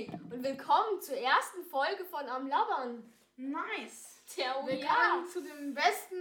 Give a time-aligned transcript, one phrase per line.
[0.00, 3.12] Hey und willkommen zur ersten Folge von Am Labbern.
[3.36, 4.22] Nice.
[4.34, 6.16] Der Willkommen zu dem besten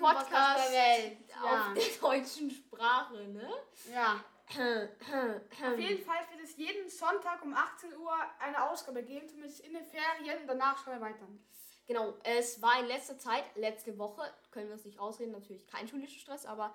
[0.00, 1.18] Podcast der Welt.
[1.40, 3.48] auf der deutschen Sprache, ne?
[3.92, 4.24] Ja.
[4.50, 9.74] Auf jeden Fall wird es jeden Sonntag um 18 Uhr eine Ausgabe geben, zumindest in
[9.74, 10.48] den Ferien.
[10.48, 11.28] Danach schauen wir weiter.
[11.86, 15.86] Genau, es war in letzter Zeit, letzte Woche, können wir uns nicht rausreden, natürlich kein
[15.86, 16.74] schulischer Stress, aber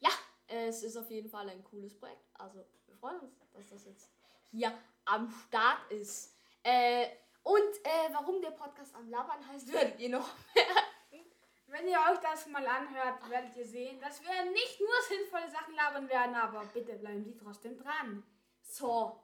[0.00, 0.10] ja,
[0.48, 2.28] es ist auf jeden Fall ein cooles Projekt.
[2.34, 4.11] Also wir freuen uns, dass das jetzt
[4.52, 4.72] hier
[5.04, 6.36] am Start ist.
[6.62, 7.06] Äh,
[7.42, 10.28] und äh, warum der Podcast am Labern heißt, werdet ihr noch.
[11.66, 15.74] Wenn ihr euch das mal anhört, werdet ihr sehen, dass wir nicht nur sinnvolle Sachen
[15.74, 18.22] labern werden, aber bitte bleiben Sie trotzdem dran.
[18.62, 19.18] So,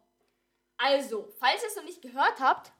[0.79, 2.73] also, falls ihr es noch nicht gehört habt,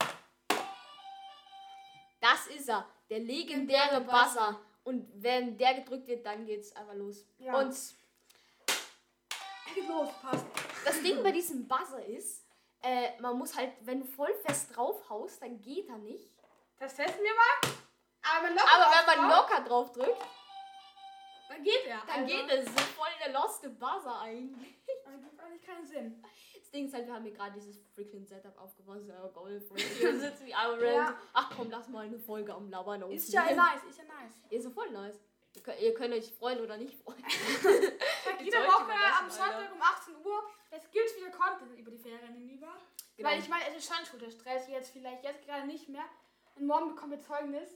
[2.19, 4.01] das ist er, der legendäre.
[4.01, 4.59] Buzzer.
[4.83, 7.25] Und wenn der gedrückt wird, dann geht's einfach los.
[7.37, 7.59] Ja.
[7.59, 7.75] Und
[9.75, 10.45] Geht los, passt.
[10.89, 12.45] Das Ding bei diesem Buzzer ist,
[12.81, 16.29] äh, man muss halt, wenn du voll fest draufhaust, dann geht er nicht.
[16.77, 17.75] Das testen wir mal.
[18.21, 20.21] Aber, wenn, locker Aber wenn man drauf- locker drauf drückt,
[21.49, 22.01] dann geht er.
[22.05, 22.65] dann Also, geht es.
[22.65, 24.75] So voll der loste Buzzer eigentlich.
[24.85, 26.23] Das gibt eigentlich keinen Sinn.
[26.59, 29.01] Das Ding ist halt, wir haben hier gerade dieses freaking Setup aufgebaut.
[29.03, 31.15] So, Golf, wir sitzen wie Iron Ja.
[31.33, 34.33] Ach komm, lass mal eine Folge am Labern Ist ja nice, ist ja nice.
[34.51, 35.19] Ihr seid voll nice.
[35.55, 37.25] Ihr könnt, ihr könnt euch freuen oder nicht freuen.
[37.25, 37.33] Euch
[38.53, 40.43] Woche am Sonntag um 18 Uhr.
[40.71, 42.73] Es gibt wieder Content über die Ferien hinüber.
[43.17, 43.29] Genau.
[43.29, 44.67] Weil ich meine, es ist schon Schulterstress.
[44.67, 46.05] Jetzt vielleicht, jetzt gerade nicht mehr.
[46.55, 47.69] Und morgen bekommen wir Zeugnis.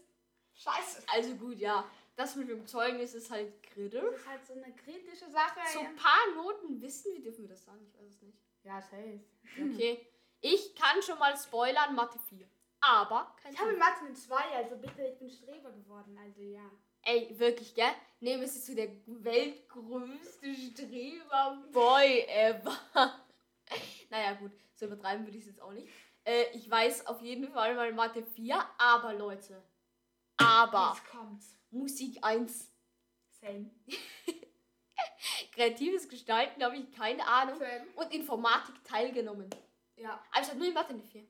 [0.54, 1.04] Scheiße.
[1.08, 1.86] Also gut, ja.
[2.16, 4.00] Das mit dem Zeugnis ist halt kritisch.
[4.00, 5.60] Das ist halt so eine kritische Sache.
[5.74, 7.84] So ein paar Noten wissen wir, dürfen wir das sagen?
[7.88, 8.38] Ich weiß es nicht.
[8.64, 9.20] Ja, safe.
[9.60, 10.08] Okay.
[10.42, 12.48] Ich kann schon mal spoilern, Mathe 4.
[12.82, 13.80] Aber Ich habe in.
[13.80, 16.18] Mathe eine 2, also bitte, ich bin Streber geworden.
[16.18, 16.70] Also ja.
[17.06, 17.92] Ey, wirklich, gell?
[18.22, 22.78] Nehmen es zu der weltgrößte Streber-Boy ever.
[24.10, 25.90] naja, gut, so übertreiben würde ich es jetzt auch nicht.
[26.24, 29.62] Äh, ich weiß auf jeden Fall mal Mathe 4, aber Leute.
[30.38, 31.58] Aber Jetzt kommt's.
[31.72, 32.72] Musik 1.
[33.42, 33.70] Same.
[35.52, 37.60] Kreatives Gestalten habe ich keine Ahnung.
[37.60, 37.86] Same.
[37.96, 39.50] Und Informatik teilgenommen.
[39.98, 40.24] Ja.
[40.32, 41.26] Aber ich hatte nur in Mathe eine 4.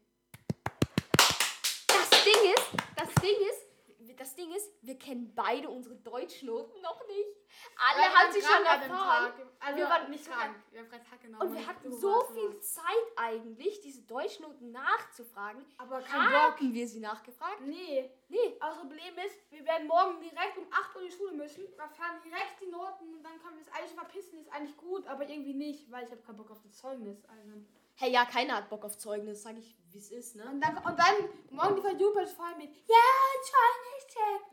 [1.87, 7.07] Das Ding ist, das Ding ist, das Ding ist, wir kennen beide unsere Deutschnoten noch
[7.07, 7.29] nicht.
[7.77, 9.33] Alle haben krank schon erfahren.
[9.59, 10.55] Also Wir waren nicht krank.
[10.71, 11.23] Wir haben drei Tage.
[11.39, 12.59] Und wir hatten so viel.
[12.59, 12.83] Zeit
[13.15, 15.65] eigentlich, diese Deutschnoten nachzufragen.
[15.77, 16.03] Aber.
[16.05, 17.61] Haben wir sie nachgefragt?
[17.61, 18.11] Nee.
[18.27, 18.57] Nee.
[18.59, 21.63] Aber das Problem ist, wir werden morgen direkt um 8 Uhr in die Schule müssen.
[21.63, 24.39] Wir fahren direkt die Noten und dann können wir es eigentlich verpissen.
[24.39, 27.23] Ist eigentlich gut, aber irgendwie nicht, weil ich habe keinen Bock auf das Zeugnis.
[27.25, 27.65] Also.
[27.95, 30.43] Hey, ja, keiner hat Bock auf Zeugnis, sag ich, wie es ist, ne?
[30.49, 32.95] Und dann, und dann morgen die Verjubelt voll mit Ja,
[33.43, 34.02] Zeugnischeck.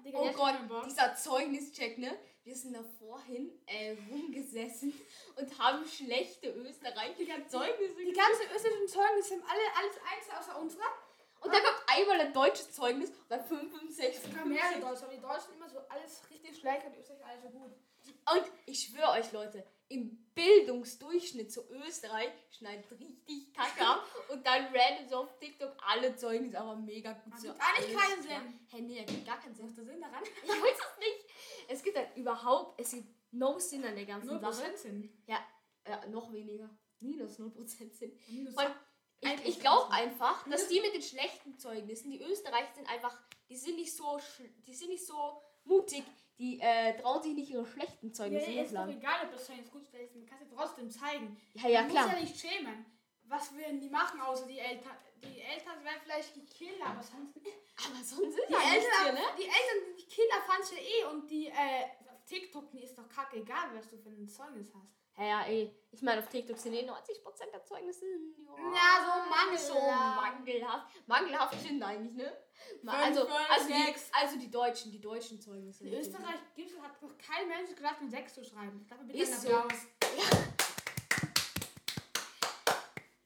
[0.04, 0.54] Digga, Oh Gott,
[0.86, 2.18] dieser Zeugnischeck, ne?
[2.42, 4.92] Wir sind da vorhin äh, rumgesessen
[5.36, 10.86] und haben schlechte österreichische Zeugnisse Die ganzen österreichischen Zeugnisse haben alle alles eins außer unserer.
[11.40, 15.04] Und dann kommt einmal ein deutsches Zeugnis und dann 5, 5, 6, Sogar mehrere Deutsche,
[15.04, 17.72] aber die Deutschen immer so alles richtig schlecht und die Österreicher alles so gut.
[18.34, 24.66] Und ich schwöre euch, Leute, im Bildungsdurchschnitt zu Österreich schneidet richtig kacke ab und dann
[24.74, 27.38] random so auf TikTok alle Zeugnisse, aber mega gut.
[27.38, 28.22] So gibt eigentlich alles keinen.
[28.22, 28.60] Sinn.
[28.70, 29.66] Hey, nee, ergibt gar keinen Sinn.
[29.66, 30.22] Macht Sinn daran?
[30.42, 31.26] Ich weiß es nicht.
[31.68, 34.76] Es gibt halt überhaupt, es gibt no Sinn an der ganzen Sache.
[34.78, 35.22] Sinn.
[35.26, 35.38] Ja,
[35.86, 36.70] ja, noch weniger.
[37.00, 38.16] Minus 0% Sinn.
[38.28, 38.54] Minus-
[39.22, 43.18] ich, ich glaube einfach, dass die mit den schlechten Zeugnissen, die Österreicher sind einfach,
[43.50, 44.18] die sind nicht so,
[44.66, 46.04] die sind nicht so mutig,
[46.40, 49.70] die äh, trauen sich nicht ihre schlechten Ja, Zeugnisse ist doch egal, ob das Zeugnis
[49.70, 51.36] gut ist, man kann es ja trotzdem zeigen.
[51.54, 52.06] Ja, ja, man klar.
[52.06, 52.86] muss ja nicht schämen.
[53.24, 54.96] Was würden die machen, außer die Eltern?
[55.22, 57.36] Die Eltern werden vielleicht die Killer, aber sonst.
[57.36, 59.20] Aber sonst ist Die ja Eltern, hier, ne?
[59.38, 61.84] die Eltern, die Kinder fanden ja eh und die, äh,
[62.30, 64.94] TikTok ist doch kacke egal, was du für ein Zeugnis hast.
[65.18, 65.74] Ja, ja, ey.
[65.90, 68.06] Ich meine, auf TikTok sind eh 90% der Zeugnisse.
[68.46, 70.36] Ja, so mangelhaft.
[70.36, 71.08] Mangelhaft.
[71.08, 72.32] Mangelhaft sind eigentlich, ne?
[72.80, 75.84] Fünf, Also, also, die, also die Deutschen, die deutschen Zeugnisse.
[75.84, 78.86] In Österreich gibt's, hat noch kein Mensch gedacht, eine 6 zu schreiben.
[78.88, 79.76] Dafür bitte Ist einen so.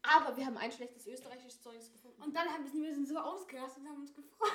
[0.02, 2.22] Aber wir haben ein schlechtes österreichisches Zeugnis gefunden.
[2.22, 4.50] Und dann haben wir, wir sind so ausgerastet und haben uns gefreut.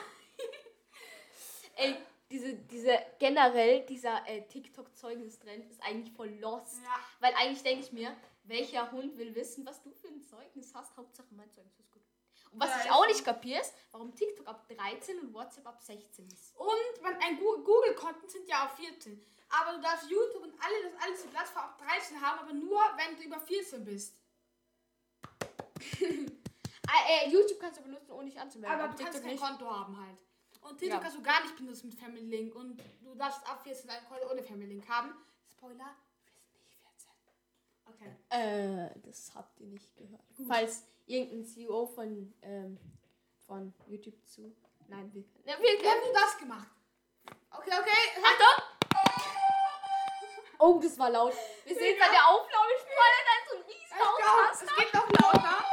[1.76, 1.98] Ey,
[2.32, 6.78] diese, diese generell, dieser äh, TikTok-Zeugnistrend ist eigentlich voll lost.
[6.84, 7.00] Ja.
[7.20, 10.96] Weil eigentlich denke ich mir, welcher Hund will wissen, was du für ein Zeugnis hast?
[10.96, 12.04] Hauptsache mein Zeugnis ist gut.
[12.52, 15.82] Und was Ja, ich auch nicht kapiere, ist, warum TikTok ab 13 und WhatsApp ab
[15.82, 16.56] 16 ist.
[16.56, 19.24] Und man, ein Google-Konten sind ja auf 14.
[19.50, 22.80] Aber du darfst YouTube und alle, das alles die Plattform ab 13 haben, aber nur,
[22.98, 24.22] wenn du über 14 bist.
[26.92, 28.80] Ah, äh, YouTube kannst du benutzen, ohne dich anzumelden.
[28.80, 29.44] Aber du kannst kein nicht.
[29.44, 30.18] Konto haben halt.
[30.62, 31.00] Und TikTok Ja.
[31.00, 32.56] kannst du gar nicht benutzen mit Family Link.
[32.56, 35.14] Und du darfst ab 14 ein Konto ohne Family Link haben.
[35.52, 35.96] Spoiler,
[36.26, 37.12] wir sind nicht 14.
[37.86, 38.16] Okay.
[38.30, 40.22] Äh, das habt ihr nicht gehört.
[40.48, 42.78] Falls irgendeinen CEO von, ähm,
[43.48, 44.56] von YouTube zu.
[44.88, 46.68] Nein, wir, ja, wir Wir haben das gemacht.
[47.52, 48.24] Okay, okay.
[48.24, 48.64] Achtung!
[50.62, 51.34] Oh, das war laut.
[51.64, 53.98] Wir sehen bei der Aufnahme schon mal dann so ein riesen.
[54.52, 55.64] Es geht noch lauter.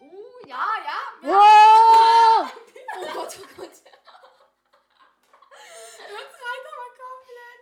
[0.00, 0.56] Uh, ja.
[0.56, 0.98] Ah, ja.
[1.22, 1.57] Wow!
[3.36, 3.82] Oh komplett.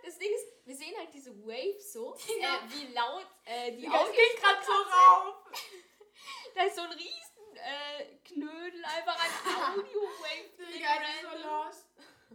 [0.03, 2.55] Das Ding ist, wir sehen halt diese Waves so, Ja.
[2.57, 5.35] äh, wie laut äh, die Autos geht gerade so rauf.
[6.55, 10.49] Da ist so ein riesen äh, Knödel einfach an Audio-Wave.
[10.57, 12.33] so.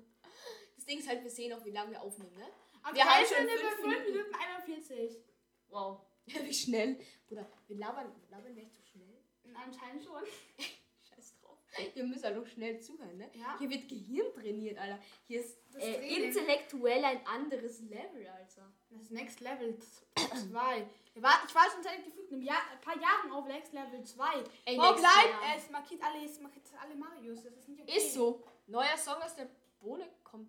[0.76, 2.48] Das Ding ist halt, wir sehen auch, wie lange wir aufnehmen, ne?
[2.84, 5.24] Okay, Wir haben schon sind wir fünf bei 5 Minuten 41.
[5.68, 6.00] Wow.
[6.26, 7.00] wie schnell.
[7.26, 9.18] Bruder, wir labern, labern wir echt so schnell?
[9.54, 10.22] Anscheinend schon.
[11.94, 13.30] Wir müssen halt auch schnell zuhören, ne?
[13.34, 13.56] Ja.
[13.58, 14.98] Hier wird Gehirn trainiert, Alter.
[15.26, 18.72] Hier ist äh, intellektuell ein anderes Level, Alter.
[18.90, 20.86] Das ist Next Level 2.
[21.14, 21.30] Ich war,
[21.70, 24.24] schon seit gefühlt einem Jahr, ein paar Jahren auf Next Level 2.
[24.64, 25.54] Ey, bleibt Jahr.
[25.54, 25.68] es?
[25.68, 27.42] Markiert alle, es markiert alle Marius.
[27.42, 27.98] Das ist nicht okay.
[27.98, 28.42] Ist so.
[28.66, 29.48] Neuer Song aus der
[29.78, 30.48] Bohne kommt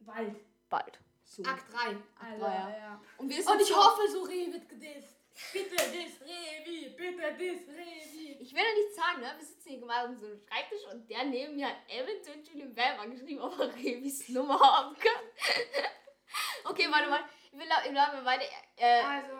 [0.00, 0.36] Bald.
[0.70, 0.98] bald.
[1.22, 1.42] So.
[1.42, 1.78] Akt 3.
[1.78, 3.00] Akt drei, ja.
[3.18, 5.16] Und Und ich hoffe, so Revi wird gedisst.
[5.52, 6.90] Bitte dis, Revi.
[6.96, 8.36] Bitte dis, Revi.
[8.40, 8.53] Ich
[9.14, 9.34] sagen, ne?
[9.38, 12.74] Wir sitzen hier gemeinsam an so einem Schreibtisch und der neben mir hat eventuell Julian
[12.74, 15.22] Bam angeschrieben, ob er Revis Nummer haben kann.
[16.70, 17.24] okay, warte mal.
[17.52, 18.44] Ich will, ich mal weiter.
[18.76, 19.32] Äh, Also,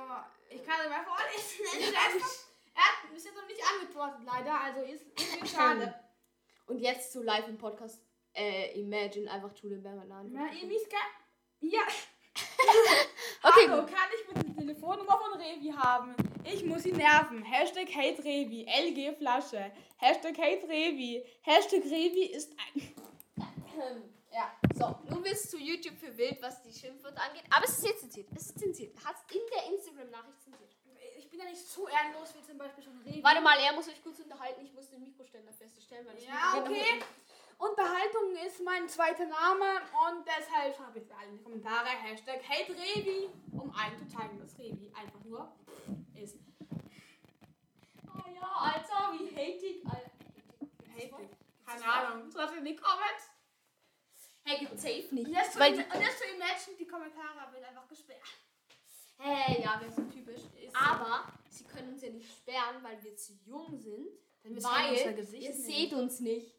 [0.50, 1.94] ich kann es mal vorlesen.
[2.76, 4.60] Er hat, bis jetzt noch nicht antwortet, leider.
[4.60, 5.94] Also ist irgendwie schade.
[6.66, 8.00] und jetzt zu live im Podcast.
[8.36, 10.30] Äh, Imagine einfach Julian Bam laden.
[10.32, 10.88] Na, irgendwie ist.
[11.60, 11.82] Ja.
[13.46, 16.16] Okay, Hallo, kann ich bitte die Telefonnummer von Revi haben?
[16.44, 17.42] Ich muss ihn nerven.
[17.42, 18.66] Hashtag Hate Revi.
[18.66, 19.72] LG Flasche.
[19.96, 21.24] Hashtag Hate Revi.
[21.42, 22.94] Hashtag Revi ist ein...
[24.32, 24.52] Ja.
[24.74, 27.44] So, nun bist du YouTube für wild, was die Schimpfwörter angeht.
[27.50, 28.28] Aber es ist jetzt zensiert.
[28.34, 28.96] Es ist zensiert.
[29.04, 30.70] Hat in der Instagram-Nachricht zensiert.
[31.16, 33.22] Ich bin ja nicht so ehrenlos wie zum Beispiel schon Revi.
[33.22, 34.64] Warte mal, er muss euch kurz unterhalten.
[34.64, 37.00] Ich muss den Mikroständer feststellen, weil das Ja, okay.
[37.56, 42.72] Unterhaltung ist mein zweiter Name und deshalb schreibe ich alle in die Kommentare Hashtag Hate
[42.72, 45.52] Revi, um allen zu zeigen, dass Revi einfach nur
[46.14, 46.38] ist.
[48.06, 49.84] Oh ja, Alter, wie hatig.
[49.86, 50.10] Alter.
[50.94, 51.28] Hate.
[51.66, 52.30] Keine Ahnung.
[52.30, 53.30] Schreibt in die Comments.
[54.44, 55.26] Hey, gibt safe nicht.
[55.26, 58.20] Und jetzt, Weil und die, jetzt Imagine, die Kommentare wird einfach gesperrt.
[59.18, 60.42] hey, ja, wir sind typisch.
[60.60, 60.78] Ist so.
[60.78, 64.08] Aber sie können uns ja nicht sperren, weil wir zu jung sind.
[64.44, 66.54] Denn wir Weil Gesicht ihr seht uns nicht.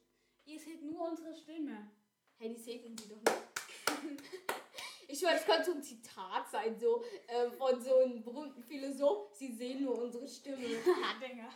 [0.45, 1.91] Ihr seht nur unsere Stimme.
[2.37, 4.55] Hey, die seht sie doch nicht.
[5.07, 9.33] Ich schwör, das könnte so ein Zitat sein, so äh, von so einem berühmten Philosoph.
[9.33, 10.57] Sie sehen nur unsere Stimme.
[10.57, 11.49] Dinger.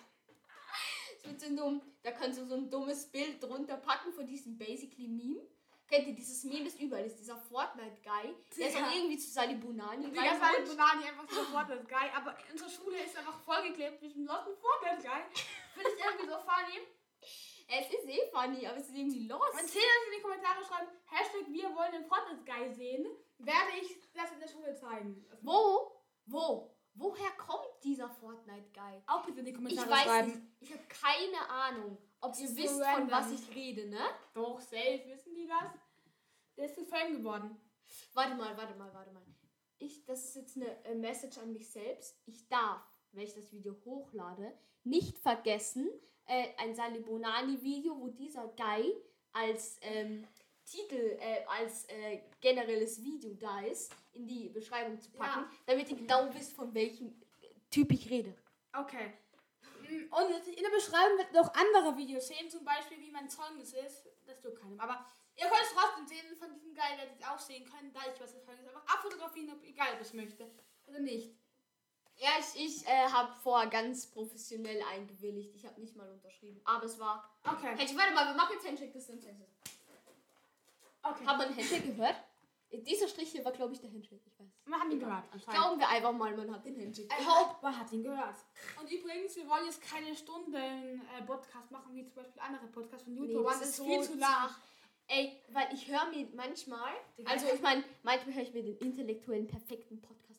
[1.17, 1.81] Es wird so dumm.
[2.03, 5.41] Da kannst du so ein dummes Bild drunter packen von diesem Basically Meme.
[5.87, 7.17] Kennt ihr dieses Meme, das überall ist?
[7.19, 8.35] Dieser Fortnite-Guy.
[8.57, 8.85] Der ist Ja.
[8.85, 10.05] auch irgendwie zu Sali Bunani.
[10.05, 14.13] Die ganze Zeit Bonani einfach so Fortnite Guy, aber unsere Schule ist einfach vollgeklebt mit
[14.15, 15.21] dem losten Fortnite Guy.
[15.73, 16.79] Finde ich irgendwie so funny.
[17.67, 19.41] Es ist eh funny, aber es ist irgendwie los.
[19.65, 23.07] Zehn Leute in die Kommentare schreiben, Hashtag wir wollen den Fortnite Guy sehen,
[23.39, 25.25] werde ich das in der Schule zeigen.
[25.29, 25.91] Also Wo?
[26.25, 26.75] Wo?
[26.95, 29.03] Woher kommt dieser Fortnite-Guy?
[29.07, 30.27] auch bitte in die Ich Kommentare weiß schreiben.
[30.31, 30.41] nicht.
[30.59, 34.01] Ich habe keine Ahnung, ob Das ihr ist so wisst, von was ich rede, ne?
[34.33, 35.71] Doch, safe, wissen die das?
[36.57, 37.55] Der ist zu Fan geworden.
[38.13, 39.23] Warte mal, warte mal, warte mal.
[39.77, 42.19] Ich, das ist jetzt eine äh, Message an mich selbst.
[42.25, 42.81] Ich darf,
[43.13, 44.53] wenn ich das Video hochlade,
[44.83, 45.89] nicht vergessen,
[46.25, 48.93] äh, ein Salibonani-Video, wo dieser Guy
[49.31, 50.27] als ähm,
[50.69, 55.51] Titel, äh, als äh, generelles Video da ist, in die Beschreibung zu packen, Ja.
[55.65, 57.13] damit ihr genau wisst, von welchem
[57.69, 58.33] Typ ich rede.
[58.73, 59.13] Okay.
[59.81, 63.73] Mm, Und in der Beschreibung wird noch andere Videos sehen, zum Beispiel wie mein Zeugnis
[63.73, 64.07] ist.
[64.25, 64.79] Das tut keinem.
[64.79, 68.01] Aber ihr könnt es trotzdem sehen von diesem Guy, werdet ihr auch sehen können, da
[68.13, 70.49] ich was Zeugnis einfach abfotografieren, ob egal ob ich möchte
[70.87, 71.35] oder nicht.
[72.17, 75.55] Ja, ich, ich äh, habe vorher ganz professionell eingewilligt.
[75.55, 76.59] Ich habe nicht mal unterschrieben.
[76.65, 77.23] Aber es war.
[77.45, 77.73] Okay.
[77.77, 79.29] Hey, warte mal, wir machen jetzt Handshake Distance.
[81.11, 81.25] Okay.
[81.25, 82.15] Hat man Handshake gehört?
[82.71, 84.21] Dieser Strich hier war, glaube ich, der Handshake.
[84.25, 84.47] Ich weiß.
[84.65, 85.23] Wir haben ihn gehört.
[85.47, 87.09] Glauben wir einfach mal, man hat den Handshake.
[87.09, 88.35] I hope, man hat ihn gehört.
[88.79, 93.03] Und übrigens, wir wollen jetzt keine Stunden äh, Podcast machen, wie zum Beispiel andere Podcasts
[93.05, 93.43] von YouTube.
[93.43, 94.49] das das ist ist viel so zu lang.
[95.07, 96.91] Ey, weil ich höre mir manchmal,
[97.25, 100.38] also ich meine, manchmal höre ich mir den intellektuellen, perfekten Podcast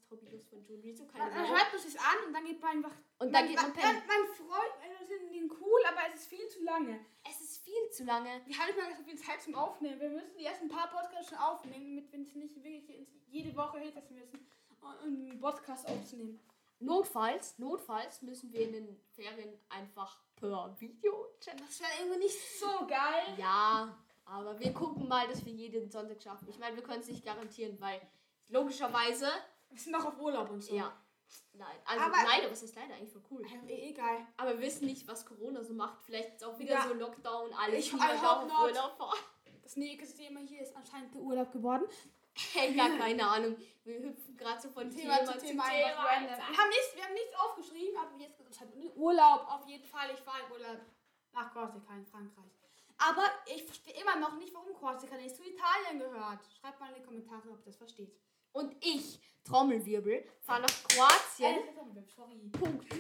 [0.60, 2.92] Von John Rizzo, keine Man, man hört man sich an und dann geht man einfach.
[3.18, 4.02] Und dann geht man man, pennen.
[4.06, 7.00] man freut, man findet ihn cool, aber es ist viel zu lange.
[7.28, 8.40] Es ist viel zu lange.
[8.46, 10.00] Wir haben nicht mal so viel Zeit zum Aufnehmen.
[10.00, 13.78] Wir müssen erst ein paar Podcasts schon aufnehmen, damit wir uns nicht wirklich jede Woche
[13.78, 14.46] hinsetzen müssen,
[14.80, 16.40] um einen Podcast aufzunehmen.
[16.80, 21.62] Notfalls, notfalls müssen wir in den Ferien einfach per Video chatten.
[21.66, 23.36] Das wäre irgendwie nicht so geil.
[23.36, 26.48] Ja, aber wir gucken mal, dass wir jeden Sonntag schaffen.
[26.48, 28.00] Ich meine, wir können es nicht garantieren, weil
[28.48, 29.28] logischerweise,
[29.70, 30.74] Wir sind noch auf Urlaub und so.
[30.74, 30.92] ja,
[31.52, 33.42] Nein, also Aber- leider, was ist leider eigentlich voll cool.
[33.48, 34.26] Ja, eh- egal.
[34.36, 36.02] Aber wir wissen nicht, was Corona so macht.
[36.02, 36.88] Vielleicht ist auch wieder Ja.
[36.88, 38.60] so Lockdown, alles Ich- wieder auf not.
[38.62, 39.18] Urlaub fahren.
[39.62, 41.84] Das nächste Thema hier ist anscheinend der Urlaub geworden.
[42.52, 43.56] Hey, ja, keine Ahnung.
[43.84, 45.64] Wir hüpfen gerade so von Thema, zu Thema.
[45.64, 46.30] einfach random.
[46.30, 50.10] Wir haben, nichts, wir haben nichts aufgeschrieben, aber jetzt gesagt, Urlaub auf jeden Fall.
[50.12, 50.80] Ich fahre in Urlaub
[51.32, 52.50] nach Korsika in Frankreich.
[52.98, 56.40] Aber ich verstehe immer noch nicht, warum Korsika nicht zu Italien gehört.
[56.60, 58.12] Schreibt mal in die Kommentare, ob ihr das versteht.
[58.52, 61.58] Und ich, Trommelwirbel, fahre nach Kroatien.
[61.58, 62.58] Äh.
[62.58, 62.92] Punkt.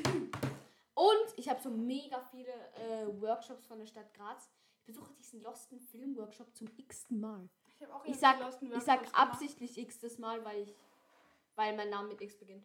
[0.94, 4.50] Und ich habe so mega viele äh, Workshops von der Stadt Graz.
[4.78, 7.48] Ich besuche diesen Losten Film Workshop zum x-ten Mal.
[7.66, 9.14] Ich, hab auch Ich sag, ich Workshops sag gemacht.
[9.16, 10.74] absichtlich x-tes Mal, weil ich,
[11.56, 12.64] weil mein Name mit X beginnt.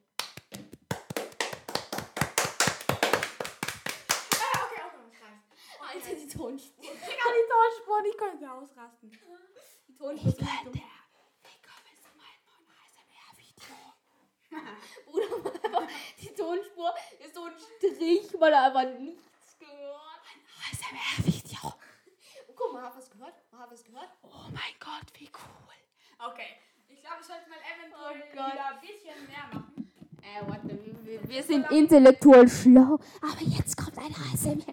[5.82, 6.84] Alter, die Tonspur.
[6.84, 9.12] Ich kann die Tonspur, ich könnte ausrasten.
[9.88, 10.74] Die Tonspur dumm.
[11.44, 13.76] Willkommen zu meinem neuen ASMR-Video.
[15.06, 15.88] Bruder,
[16.22, 16.94] die Tonspur
[17.24, 20.22] ist so ein Strich, weil er einfach nichts gehört.
[20.72, 21.60] ASMR-Video.
[21.64, 23.34] Oh, guck mal, hat was gehört?
[23.58, 24.10] Hat was gehört?
[24.24, 26.30] Oh mein Gott, wie cool.
[26.32, 26.48] Okay,
[26.88, 28.54] ich glaube, ich sollte mal eventuell Oh Gott.
[28.54, 29.92] wieder ein bisschen mehr machen.
[30.22, 32.98] Äh, warte, wir, wir sind intellektuell schlau.
[33.22, 34.56] Aber jetzt kommt ein ASMR.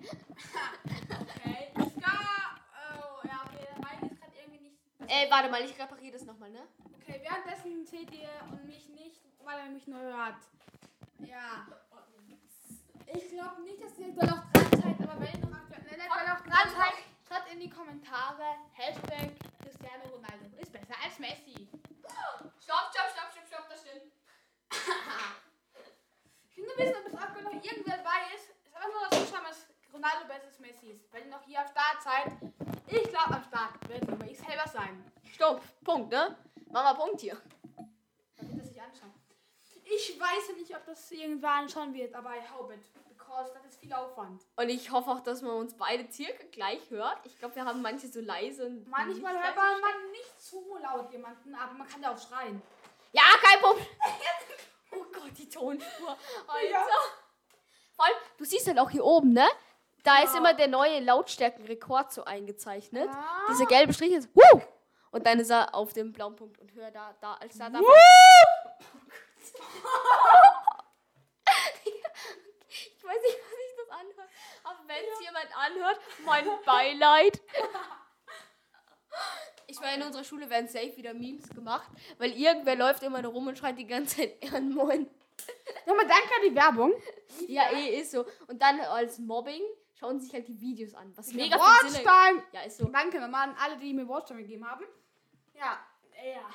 [0.85, 1.83] Okay, ich.
[1.83, 4.77] Oh, ja, okay, mein ist gerade irgendwie nicht.
[5.09, 6.61] Äh, warte mal, ich repariere das nochmal, ne?
[6.97, 10.37] Okay, währenddessen seht ihr und mich nicht, weil er mich nur hört.
[11.18, 11.66] Ja.
[13.06, 16.00] Ich glaube nicht, dass ihr da noch dran seid, aber wenn ihr noch aktuell wenn
[16.00, 16.94] ihr noch dran seid,
[17.28, 19.32] schreibt in die Kommentare Hashtag
[19.62, 21.68] Cristiano Ronaldo ist besser als Messi.
[22.61, 24.12] Stopp, stopp, stopp, stopp, stopp, das stimmt.
[26.50, 28.50] Ich will nur wissen, ob es aktuell noch irgendwer dabei ist.
[28.64, 31.12] Ist einfach nur das Zuschauen, dass Ronaldo besser als Messi ist.
[31.12, 32.32] Wenn ihr noch hier am Start seid,
[32.87, 35.12] ich glaube am Start wird nur ich selber sein.
[35.25, 36.37] Stopp, Punkt, ne?
[36.70, 37.37] Mama, Punkt hier.
[38.37, 39.12] Damit das sich anschauen.
[39.94, 42.80] Ich weiß ja nicht, ob das irgendwann anschauen wird, aber I hope it.
[43.08, 44.42] Because das ist viel Aufwand.
[44.56, 47.18] Und ich hoffe auch, dass man uns beide circa gleich hört.
[47.25, 48.88] Ich glaube, wir haben manche so leise und.
[48.88, 49.80] Manchmal hört leise.
[49.80, 52.61] man nicht zu laut jemanden, aber man kann ja auch schreien.
[53.12, 53.87] Ja, kein Problem.
[54.92, 56.16] oh Gott, die Tonspur.
[56.46, 56.70] Alter.
[56.70, 56.87] Ja.
[57.96, 59.46] Vor allem, du siehst halt auch hier oben, ne?
[60.02, 60.38] Da ist Ja.
[60.40, 63.08] immer der neue Lautstärkenrekord so eingezeichnet.
[63.11, 63.46] Ah.
[63.50, 64.28] Dieser gelbe Strich ist.
[64.34, 64.61] Woo!
[65.11, 67.80] Und dann ist er auf dem blauen Punkt und hör da, da, als da, da.
[71.84, 74.30] Ich weiß nicht, was ich das anhört.
[74.64, 77.40] Aber wenn es jemand anhört, mein Beileid.
[79.66, 83.32] Ich meine, in unserer Schule werden safe wieder Memes gemacht, weil irgendwer läuft immer nur
[83.32, 85.08] rum und schreit die ganze Zeit Ehrenmoin.
[85.87, 86.92] Nochmal danke an die Werbung.
[87.49, 88.25] Ja, eh, ist so.
[88.46, 89.62] Und dann als Mobbing
[89.99, 92.02] schauen sich halt die Videos an, was mega viel Sinn.
[92.52, 92.87] Ja, ist so.
[92.87, 94.84] Danke nochmal an alle, die mir Watchtime gegeben haben.
[95.54, 95.78] Ja,
[96.22, 96.50] ja,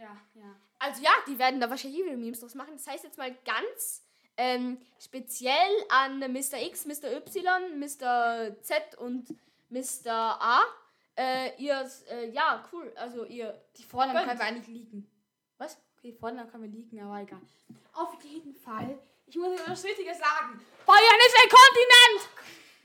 [0.00, 0.56] ja, ja.
[0.78, 2.74] Also ja, die werden da wahrscheinlich wieder Memes draus machen.
[2.76, 4.04] Das heißt jetzt mal ganz
[4.36, 6.60] ähm, speziell an Mr.
[6.60, 7.10] X, Mr.
[7.16, 8.54] Y, Mr.
[8.62, 9.28] Z und
[9.70, 10.10] Mr.
[10.40, 10.62] A.
[11.18, 12.92] Äh, ihr, äh, ja, cool.
[12.96, 15.10] Also ihr, Die Vornamen können wir eigentlich leaken.
[15.56, 15.78] was?
[15.98, 17.40] Okay, die Vornamen können wir leaken, aber egal.
[17.94, 20.60] Auf jeden Fall, ich muss euch was Wichtiges sagen.
[20.84, 22.28] Bayern ist ein Kontinent!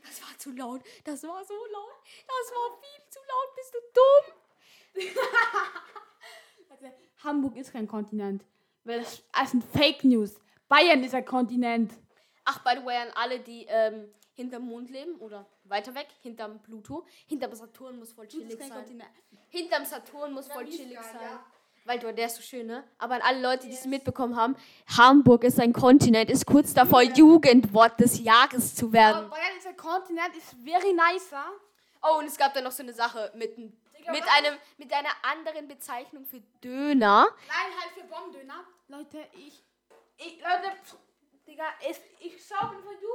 [0.02, 0.80] Das war zu laut.
[1.04, 1.92] Das war so laut.
[2.26, 3.54] Das war viel zu laut.
[3.54, 5.32] Bist du dumm?
[6.70, 6.86] Also,
[7.24, 8.44] Hamburg ist kein Kontinent.
[8.84, 10.34] Weil das, das sind Fake News.
[10.68, 11.92] Bayern ist ein Kontinent.
[12.44, 16.60] Ach, by the way, an alle, die ähm, hinterm Mond leben oder weiter weg, hinterm
[16.62, 17.04] Pluto.
[17.26, 18.70] Hinterm Saturn muss voll chillig sein.
[18.70, 19.10] Kontinent.
[19.48, 21.22] Hinterm Saturn muss voll chillig geil, sein.
[21.22, 21.44] ja.
[21.84, 22.84] Weil du, der ist so schön, ne?
[22.98, 24.54] Aber an alle Leute, die es mitbekommen haben,
[24.96, 29.30] Hamburg ist ein Kontinent, ist kurz davor, Jugendwort des Jahres zu Aber werden.
[29.30, 31.44] Bayern ist ein Kontinent, ist very nicer.
[32.00, 34.32] Oh, und es gab dann noch so eine Sache mit, ein- Digga, mit, was?
[34.32, 37.26] einem, mit einer anderen Bezeichnung für Döner.
[37.48, 38.64] Nein, halt für Bombendöner.
[38.88, 39.64] Leute, ich.
[40.16, 40.96] ich Leute, pff,
[41.46, 43.08] Digga, es, ich schau bin von du.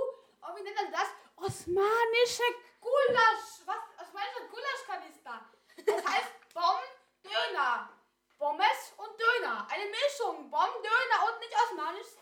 [0.48, 1.10] Und wie nennt man das?
[1.36, 2.44] Osmanische
[2.79, 3.65] Gulasch.
[3.65, 4.08] Was?
[4.08, 5.41] Osmanische Gulaschkanister.
[5.86, 7.89] Das heißt Bombendöner.
[8.38, 9.67] Pommes und Döner.
[9.70, 10.50] Eine Mischung.
[10.50, 12.17] Bombendöner und nicht osmanische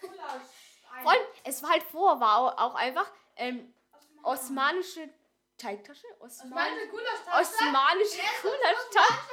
[0.00, 1.04] Gulasch.
[1.04, 3.74] Allem, es war halt vor, war au- auch einfach ähm,
[4.22, 5.10] osmanische
[5.56, 6.06] Teigtasche?
[6.20, 7.40] Osmanische Osman Gulaschtasche.
[7.40, 9.26] osmanische Gulaschtasche.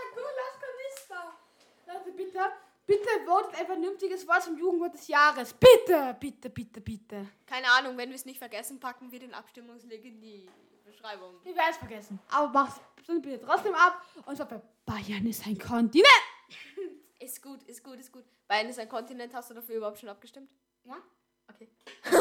[1.86, 2.40] Leute, bitte.
[2.86, 5.54] Bitte votet ein vernünftiges Wort zum Jugendwort des Jahres.
[5.54, 7.28] Bitte, bitte, bitte, bitte.
[7.46, 10.50] Keine Ahnung, wenn wir es nicht vergessen, packen wir den Abstimmungslink in die
[10.84, 11.40] Beschreibung.
[11.44, 12.20] Wir werden es vergessen.
[12.30, 14.02] Aber mach's bitte trotzdem ab.
[14.26, 14.50] Und sag,
[14.86, 16.08] Bayern ist ein Kontinent.
[17.20, 18.26] Ist gut, ist gut, ist gut.
[18.50, 20.50] Bayern ist ein Kontinent, hast du dafür überhaupt schon abgestimmt?
[20.84, 20.98] Ja?
[21.50, 21.70] Okay.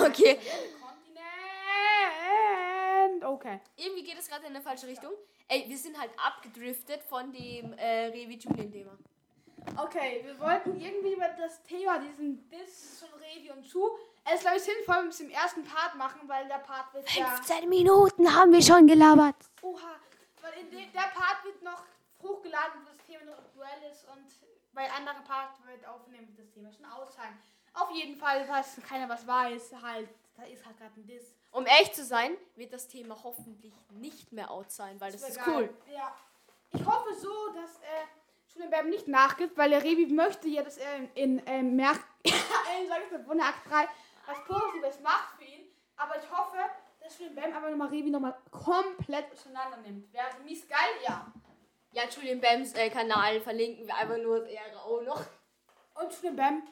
[0.07, 0.39] okay.
[3.23, 3.25] Kontinent.
[3.25, 3.61] Okay.
[3.77, 5.13] Irgendwie geht es gerade in eine falsche Richtung.
[5.49, 8.99] Ey, wir sind halt abgedriftet von dem äh, Revi Julien-Thema.
[9.77, 13.91] Okay, wir wollten irgendwie über das Thema, diesen Diss von Revi und Schuh.
[14.25, 16.93] Es ist, glaube ich, sinnvoll, wenn wir es im ersten Part machen, weil der Part
[16.95, 17.27] wird ja.
[17.27, 19.37] 15 Minuten haben wir schon gelabert.
[19.63, 19.97] Oha,
[20.41, 21.85] weil in dem, der Part wird noch
[22.23, 24.27] hochgeladen, wo das Thema noch aktuell ist und
[24.73, 27.39] bei anderen Part wird aufnehmen, wird das Thema schon aus sein.
[27.75, 31.35] Auf jeden Fall, falls keiner was weiß, halt, da ist halt gerade ein Diss.
[31.51, 35.29] Um echt zu sein, wird das Thema hoffentlich nicht mehr out sein, weil das wär
[35.29, 35.47] ist geil.
[35.49, 35.93] cool.
[35.93, 36.15] Ja.
[36.73, 38.07] Ich hoffe so, dass äh,
[38.51, 42.33] Schulenberg nicht nachgibt, weil der Revi möchte ja, dass er in, in ähm, Merk in,
[42.89, 43.89] sag ich mal, Wunderakt 3
[44.27, 45.67] was Positives macht für ihn.
[45.97, 46.57] Aber ich hoffe,
[47.01, 50.13] dass Schulenberg aber nochmal Revi nochmal komplett auseinander nimmt.
[50.13, 51.33] Wäre mies geil, ja.
[51.93, 55.25] Ja, Julian Bams äh, Kanal verlinken wir einfach nur das Ehre auch noch.
[55.95, 56.63] Und Schulenberg,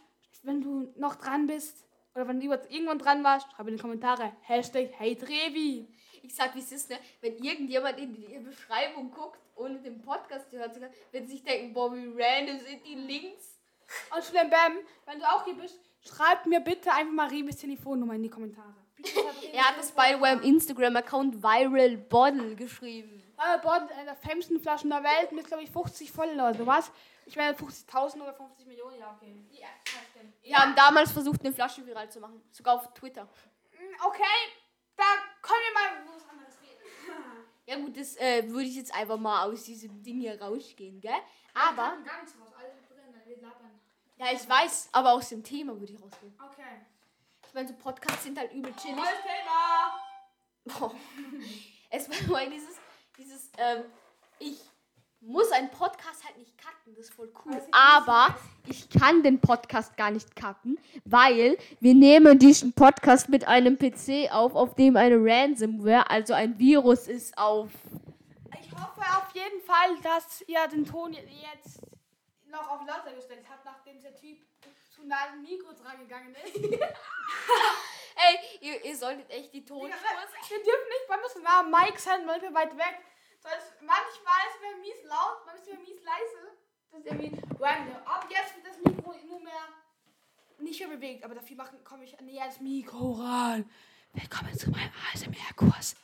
[0.43, 4.33] wenn du noch dran bist, oder wenn du irgendwann dran warst, schreib in die Kommentare
[4.43, 5.89] Hashtag Hate Revi.
[6.23, 6.99] Ich sag, wie es ist, ne?
[7.21, 11.73] Wenn irgendjemand in die Beschreibung guckt, ohne den Podcast gehört zu haben, wird sich denken,
[11.73, 13.59] boah, wie random sind die Links.
[14.15, 14.73] Und Schulenberg,
[15.07, 18.75] wenn du auch hier bist, schreib mir bitte einfach mal Revis Telefonnummer in die Kommentare.
[19.53, 23.23] Er hat das way im Instagram-Account Viral Bottle geschrieben.
[23.63, 26.93] Bord ist einer der fämsten Flaschen der Welt mit, glaube ich, 50 Follower oder was?
[27.31, 29.45] Ich meine 50.000 oder 50 Millionen, ja, okay.
[29.53, 30.35] Ja, stimmt.
[30.53, 32.43] Haben damals versucht, eine Flasche viral zu machen.
[32.51, 33.23] Sogar auf Twitter.
[33.25, 34.25] Mm, Okay,
[34.97, 35.05] da
[35.41, 37.47] können wir mal über was anderes reden.
[37.67, 41.15] Ja gut, das äh, würde ich jetzt einfach mal aus diesem Ding hier rausgehen, gell?
[41.55, 43.79] Aber, gar nichts raus, alles drin, wir labern.
[44.17, 46.37] ja, ich weiß, aber aus dem Thema würde ich rausgehen.
[46.45, 46.85] Okay.
[47.47, 48.97] Ich meine, so Podcasts sind halt übel chillig.
[48.97, 50.81] Neues Thema.
[50.81, 50.95] Boah.
[51.93, 52.77] Es war nur dieses,
[53.17, 53.85] dieses, ähm,
[54.41, 54.61] ich
[55.21, 57.53] muss einen Podcast halt nicht cutten, das ist voll cool.
[57.57, 58.35] Ich Aber
[58.67, 64.33] ich kann den Podcast gar nicht cutten, weil wir nehmen diesen Podcast mit einem PC
[64.33, 67.71] auf, auf dem eine Ransomware, also ein Virus ist, auf.
[68.61, 71.81] Ich hoffe auf jeden Fall, dass ihr den Ton jetzt
[72.51, 74.39] noch auf lauter gestellt habt, nachdem der Typ
[74.95, 76.57] zu nah an Mikro dran gegangen ist.
[78.17, 79.89] Ey, ihr, ihr solltet echt die Tonspur.
[79.89, 83.01] Wir dürfen nicht bei uns nah am Mic sein, weil wir weit weg.
[83.43, 86.57] Sonst manchmal ist mir mies laut, manchmal ist mir mies leise.
[86.91, 87.37] Das ist irgendwie.
[88.05, 89.69] Ab jetzt wird das Mikro nur mehr
[90.59, 93.69] nicht mehr bewegt, aber dafür machen, komme ich näher ans Mikro ran.
[94.13, 95.97] Willkommen zu meinem ASMR-Kurs.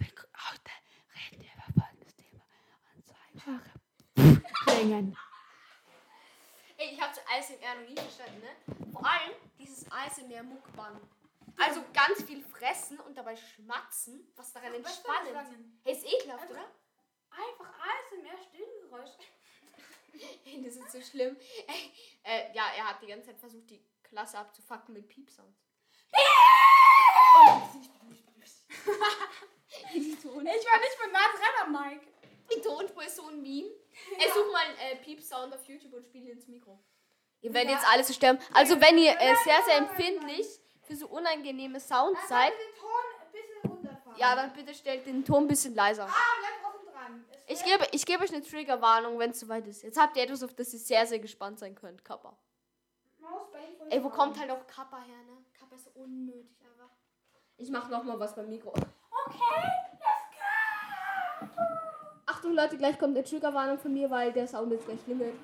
[0.00, 0.70] Heute
[1.16, 2.44] reden wir über folgendes Thema.
[2.94, 3.60] Und zwar über
[4.66, 5.16] Klingen.
[6.76, 8.92] Ey, ich habe zu ASMR noch nie verstanden, ne?
[8.92, 11.00] Vor allem dieses ASMR-Mukbang.
[11.58, 15.34] Also ganz viel fressen und dabei schmatzen, was daran entspannend.
[15.84, 16.70] Hey, ist ekelhaft, Einfach- oder?
[17.30, 19.10] Einfach ASMR-Stillgeräusch.
[20.46, 21.36] Ey, das ist so schlimm.
[22.22, 25.58] Äh, ja, er hat die ganze Zeit versucht, die Klasse abzufacken mit Piepsounds.
[29.94, 32.00] Ich war nicht nah dran am Mic.
[32.54, 33.68] die Tonspur ist so ein Meme.
[34.18, 36.78] Ey, such mal einen äh, Piepsound auf YouTube und spiel ihn ins Mikro.
[37.40, 37.76] Ihr werdet Ja.
[37.76, 38.38] jetzt alle so sterben.
[38.54, 40.46] Also, wenn ihr äh, sehr, sehr empfindlich
[40.88, 44.18] für so unangenehme Sounds seid, den Ton ein bisschen runterfahren.
[44.18, 46.06] ja, dann bitte stellt den Ton ein bisschen leiser.
[46.08, 47.24] Ah, bleib offen dran.
[47.46, 49.82] Es Ich gebe, ich gebe euch eine Triggerwarnung, wenn es soweit ist.
[49.82, 52.04] Jetzt habt ihr etwas, auf das ihr sehr, sehr gespannt sein könnt.
[52.04, 52.36] Kappa.
[53.90, 55.44] Ey, wo kommt halt auch Kappa her, ne?
[55.58, 56.90] Kappa ist unnötig einfach.
[57.56, 58.70] Ich mach noch mal was beim Mikro.
[58.70, 61.62] Okay, let's go.
[62.26, 65.34] Achtung Leute, gleich kommt eine Triggerwarnung von mir, weil der Sound jetzt gleich klingelt.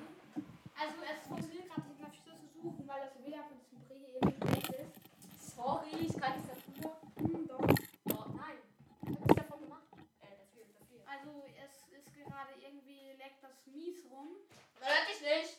[0.79, 3.95] Also, es funktioniert gerade nicht, natürlich so zu suchen, weil das WLAN von diesem Bre
[4.21, 5.54] irgendwie schlecht ist.
[5.65, 6.95] Sorry, ich kann nichts dafür.
[7.17, 7.59] Hm, doch.
[7.59, 8.57] Oh, nein.
[9.01, 9.87] Ich hab nichts davon gemacht.
[10.21, 11.01] Äh, dafür, dafür.
[11.09, 14.35] Also, es ist gerade irgendwie leckt das mies rum.
[14.79, 15.57] Hört dich nicht.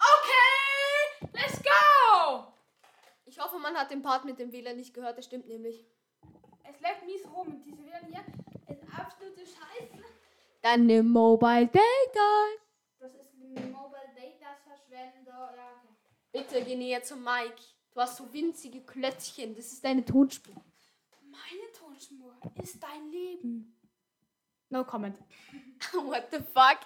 [0.00, 2.54] Okay, let's go.
[3.26, 5.84] Ich hoffe, man hat den Part mit dem WLAN nicht gehört, das stimmt nämlich.
[6.64, 8.24] Es leckt mies rum und diese WLAN hier
[8.68, 10.02] ist absolute Scheiße.
[10.62, 12.46] Dann nimm Mobile Data.
[13.00, 15.54] Das ist ein Mobile Data Verschwender.
[15.54, 16.08] Ja, okay.
[16.32, 17.62] Bitte geh näher zum Mike.
[17.94, 19.54] Du hast so winzige Klötzchen.
[19.54, 20.54] Das ist deine Tonspur.
[21.22, 23.78] Meine Tonspur ist dein Leben.
[24.70, 25.18] No comment.
[25.92, 26.78] What the fuck?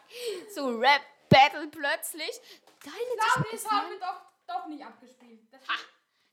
[0.55, 2.41] So Rap Battle plötzlich.
[2.83, 5.41] Deine Ich glaube, Tonspur das ist haben wir doch, doch nicht abgespielt.
[5.53, 5.61] Das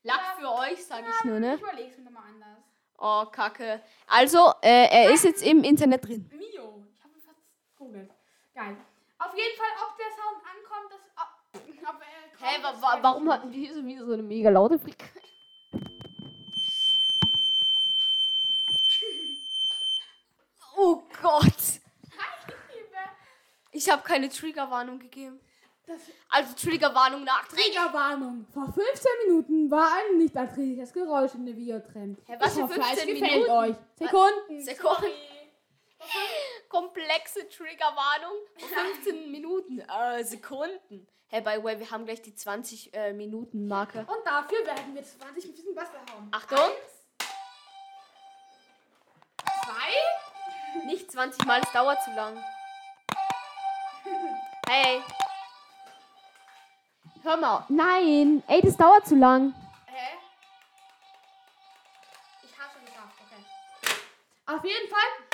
[0.04, 1.56] Lack für euch, sag ich nur, ne?
[1.56, 2.64] Ich überleg's mir nochmal anders.
[2.98, 3.82] Oh, Kacke.
[4.08, 6.30] Also, äh, er ist jetzt im Internet drin.
[6.34, 6.84] Mio.
[6.98, 7.40] Ich habe fast
[7.78, 8.12] googelt.
[8.54, 8.76] Geil.
[9.20, 11.02] Auf jeden Fall, ob der Sound ankommt, das.
[11.54, 12.02] Er kommt,
[12.40, 14.80] Hä, wa das wa weiß warum hatten wir hier so wieder so eine mega laute
[14.80, 15.12] Frequenz?
[20.76, 21.54] Oh Gott.
[23.72, 25.40] Ich habe keine Triggerwarnung gegeben.
[25.86, 27.76] Das Also Triggerwarnung nachträglich.
[27.76, 28.48] Triggerwarnung.
[28.54, 32.20] Vor 15 Minuten war ein nicht erträgliches Geräusch in der Videotrend.
[32.26, 33.52] Hä, was ich für hoffe, 15 es gefällt Minuten?
[33.52, 33.76] euch.
[33.98, 34.62] Sekunden.
[34.62, 35.06] Sekunden.
[36.74, 41.08] Komplexe Triggerwarnung vor 15 Minuten, äh, Sekunden.
[41.28, 44.00] Hey, by the way, wir haben gleich die 20 äh, Minuten Marke.
[44.00, 46.28] Und dafür werden wir 20 mit diesem Wasser hauen.
[46.32, 46.70] Achtung.
[49.66, 50.86] Zwei.
[50.86, 52.44] Nicht 20 Mal, es dauert zu lang.
[54.68, 55.02] Hey.
[57.24, 57.66] Hör mal.
[57.70, 58.44] Nein.
[58.48, 59.54] Ey, das dauert zu lang.
[59.88, 60.18] Hä?
[62.44, 64.56] Ich hab's schon geschafft, okay.
[64.56, 65.33] Auf jeden Fall.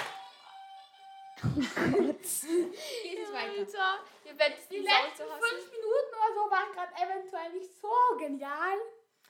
[1.42, 3.60] Geht es weiter.
[3.60, 7.90] Alter, ihr werdet Die die letzten fünf Minuten oder so waren gerade eventuell nicht so
[8.18, 8.78] genial.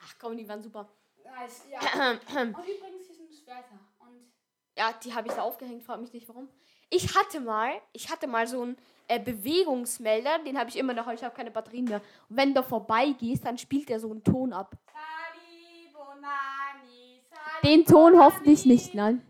[0.02, 0.88] Ach komm, die waren super.
[1.24, 1.80] Nice, ja.
[2.10, 3.78] Und übrigens, hier sind Schwerter.
[4.00, 4.32] Und
[4.76, 6.48] Ja, die habe ich da aufgehängt, frag mich nicht warum.
[6.88, 11.04] Ich hatte mal, ich hatte mal so einen äh, Bewegungsmelder, den habe ich immer noch,
[11.04, 12.00] aber ich habe keine Batterien mehr.
[12.28, 14.74] Und wenn du vorbeigehst, dann spielt der so einen Ton ab.
[14.92, 19.24] Sali Bonani, Sali Den Ton Bonani, hoffentlich nicht, nein.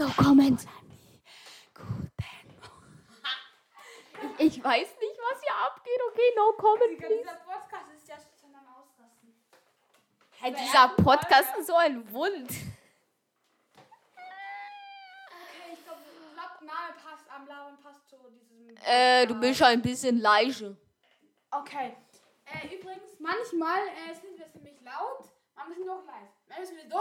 [0.00, 0.66] No comment.
[4.38, 6.00] Ich weiß nicht, was hier abgeht.
[6.10, 7.18] Okay, no comment, please.
[7.18, 9.34] Dieser Podcast ist ja schon am Ausrasten.
[10.38, 12.48] Hey, dieser Podcast ist so ein Wund.
[12.48, 12.62] Okay,
[15.74, 16.00] ich glaube,
[16.32, 18.74] glaub, Name passt am Labern passt zu diesem.
[18.82, 20.78] Äh, du bist ein bisschen leise.
[21.50, 21.94] Okay.
[22.46, 26.32] Äh, übrigens, manchmal äh, sind wir ziemlich laut, manchmal sind wir auch leise.
[26.48, 26.96] Manchmal sind wir so.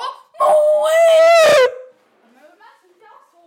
[2.21, 3.39] Und manchmal sind wir auch so.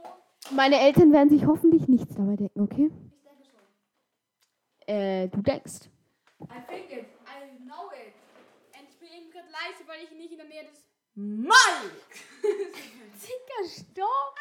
[0.54, 2.90] Meine Eltern werden sich hoffentlich nichts dabei denken, okay?
[2.90, 4.94] Ich denke schon.
[4.94, 5.88] Äh, du denkst.
[6.42, 7.06] I think it.
[7.24, 8.12] I know it.
[8.78, 10.84] Und ich bin eben gerade leise, weil ich nicht in der Nähe des
[11.14, 11.52] Mike.
[12.42, 14.36] Dicker, stopp.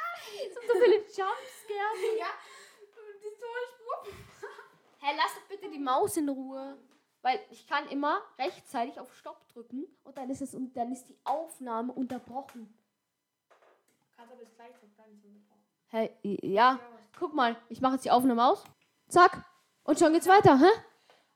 [0.48, 2.02] Es sind so viele Jumpscares.
[2.20, 2.28] ja.
[3.22, 4.14] Die Tonspur.
[5.00, 6.78] Hey, lass doch bitte die Maus in Ruhe.
[7.22, 11.08] Weil ich kann immer rechtzeitig auf Stopp drücken und dann ist es und dann ist
[11.08, 12.74] die Aufnahme unterbrochen.
[14.16, 15.20] Kannst aber das gleich so bleiben.
[15.22, 15.61] so unterbrochen.
[15.92, 16.80] Hey, ja.
[17.20, 18.64] Guck mal, ich mache jetzt die Aufnahme aus.
[19.10, 19.44] Zack.
[19.84, 20.72] Und schon geht's weiter, hä?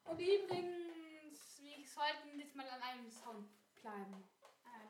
[0.05, 3.49] Und übrigens, wir sollten jetzt mal an einem Sound
[3.81, 4.23] bleiben.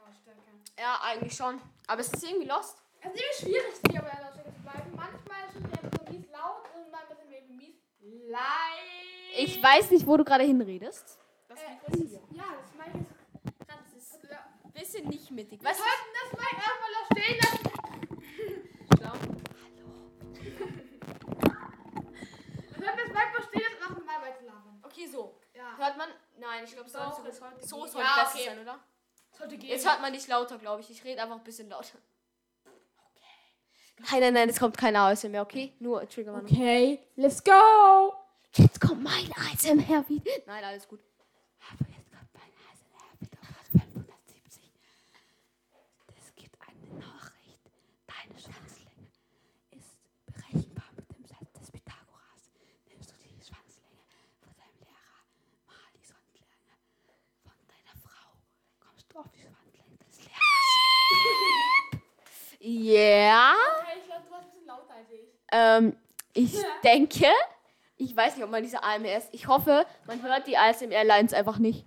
[0.05, 0.41] Lautstärke.
[0.77, 1.59] Ja, eigentlich schon.
[1.87, 2.77] Aber es ist irgendwie lost.
[3.01, 4.91] Es ist irgendwie schwierig, hier bei der Lautstärke zu bleiben.
[4.95, 9.37] Manchmal sind wir einfach so mies laut und manchmal sind wir eben mies leise.
[9.37, 11.17] Ich weiß nicht, wo du gerade hinredest.
[11.47, 12.21] Das Äh, jetzt hier.
[12.31, 13.67] Ja, das meine ich.
[13.67, 14.19] Das ist.
[14.73, 15.59] Bisschen nicht mittig.
[15.61, 17.63] Wir Weißt sollten das Mic erstmal da stehen lassen.
[18.99, 19.34] Wir
[22.85, 24.79] sollten das lassen und machen mal weiter labern.
[24.83, 25.39] Okay, so.
[25.53, 25.77] Ja.
[25.77, 26.09] Hört man?
[26.37, 27.87] Nein, ich glaube, es sollte sollte so gehen.
[27.89, 28.45] sollte Ja, besser okay.
[28.45, 28.79] sein, oder?
[29.31, 29.69] Sollte gehen.
[29.69, 30.89] Jetzt hört man nicht lauter, glaube ich.
[30.89, 31.97] Ich rede einfach ein bisschen lauter.
[34.11, 35.73] Nein, nein, nein, es kommt kein ASMR mehr, okay?
[35.79, 36.51] Nur Triggerwarnung.
[36.51, 38.13] Okay, let's go.
[38.53, 40.31] Jetzt kommt mein ASMR wieder.
[40.45, 40.99] Nein, alles gut.
[41.71, 44.69] Aber jetzt kommt mein ASMR wieder auf 570.
[46.17, 47.61] Es gibt eine Nachricht.
[48.07, 49.07] Deine Schwanzlänge
[49.71, 52.51] ist berechenbar mit dem Satz des Pythagoras.
[52.87, 54.03] Nimmst du die Schwanzlänge
[54.43, 55.19] von deinem Lehrer
[55.67, 56.75] mal die Schwanzlänge
[57.43, 58.31] von deiner Frau,
[58.79, 60.41] kommst du auf die Schwanzlänge des Lehrers.
[62.67, 63.53] Ja.
[63.79, 65.29] Okay, ich glaube, du warst ein bisschen lauter als ich.
[65.51, 65.95] Ähm,
[66.33, 67.27] ich denke,
[67.97, 71.85] ich weiß nicht, ob man diese AMRs, ich hoffe, man hört die ASMR-Lines einfach nicht.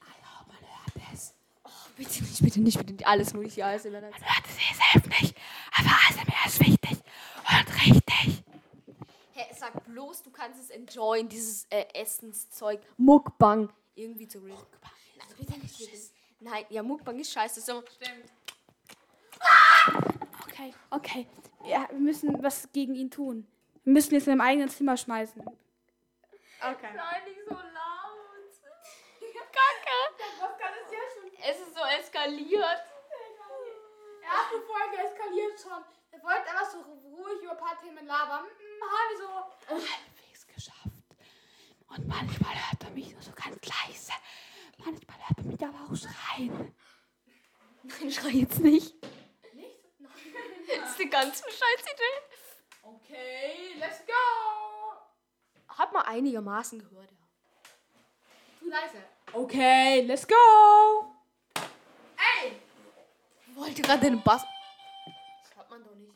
[0.00, 1.34] Hallo, man hört es.
[1.64, 3.06] Oh, bitte nicht, bitte nicht, bitte nicht.
[3.06, 4.12] Alles nur nicht die ASMR-Lines.
[4.20, 5.36] Man hört es hier selbst nicht.
[5.76, 6.98] Aber ASMR ist wichtig
[7.50, 8.44] und richtig.
[9.32, 12.80] Hey, sag bloß, du kannst es enjoyen, dieses äh, Essenszeug.
[12.96, 13.70] Mukbang.
[13.96, 14.54] Irgendwie zu reden.
[14.54, 14.87] Nein,
[15.38, 15.78] bitte nicht.
[15.78, 15.96] Bitte.
[16.40, 17.60] Nein, ja, Mukbang ist scheiße.
[17.60, 17.82] So.
[17.96, 18.30] Stimmt.
[20.46, 21.26] Okay, okay.
[21.64, 23.46] Ja, wir müssen was gegen ihn tun.
[23.84, 25.42] Wir müssen jetzt in einem eigenen Zimmer schmeißen.
[25.42, 26.88] Okay.
[26.94, 27.98] Sei nicht so laut.
[29.58, 29.98] Kacke.
[30.40, 31.30] Was kann es ja schon?
[31.42, 32.82] Es ist so eskaliert.
[34.22, 35.82] Erste Folge eskaliert schon.
[36.10, 38.44] Wir wollten einfach so ruhig über ein paar Themen labern.
[38.44, 39.28] Hm, haben wir so.
[39.68, 40.98] halbwegs geschafft.
[41.88, 44.12] Und manchmal hört man mich nur so ganz leise.
[44.78, 46.74] Manchmal hört man mich aber auch schreien.
[47.82, 48.94] Nein, schrei jetzt nicht.
[49.54, 49.76] Nicht?
[50.80, 52.18] Das ist eine ganz scheiß Idee.
[52.82, 54.12] Okay, let's go.
[55.68, 57.16] Hat man einigermaßen gehört, ja.
[58.58, 59.04] Zu leise.
[59.32, 61.14] Okay, let's go.
[62.16, 62.52] Ey!
[63.46, 64.44] Ich wollte gerade den Bass.
[65.42, 66.12] Das hört man doch nicht.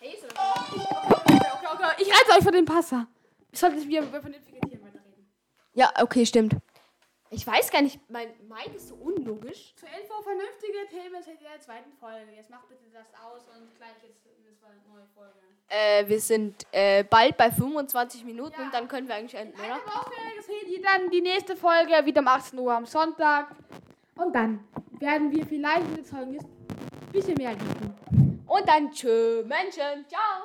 [0.00, 2.02] Hey, ist das Okay, okay, okay.
[2.02, 3.06] Ich reize euch von dem Passer.
[3.50, 4.53] Ich sollte jetzt wieder Themen weiterreden.
[5.74, 6.56] Ja, okay, stimmt.
[7.30, 9.74] Ich weiß gar nicht, mein Mike ist so unlogisch.
[9.74, 12.30] Zur Info, vernünftige Themen seht ihr in der zweiten Folge.
[12.36, 15.32] Jetzt macht bitte das aus und gleich jetzt in der neue Folge.
[15.68, 18.66] Äh, wir sind äh, bald bei 25 Minuten Ja.
[18.66, 20.42] und dann können wir eigentlich enden, Eine oder?
[20.42, 23.48] Seht ihr dann die nächste Folge wieder um 18 Uhr am Sonntag.
[24.16, 24.62] Und dann
[25.00, 28.42] werden wir vielleicht mit der Zeugnis ein bisschen mehr lieben.
[28.46, 30.06] Und dann tschö, Menschen.
[30.06, 30.44] Ciao.